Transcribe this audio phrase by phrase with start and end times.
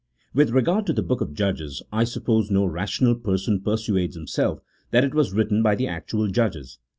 [0.33, 5.03] With regard to the book of Judges, I suppose no rational person persuades himself that
[5.03, 6.79] it was written by the actual Judges.